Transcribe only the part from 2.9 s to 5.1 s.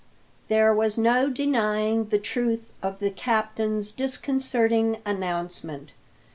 the captain's disconcerting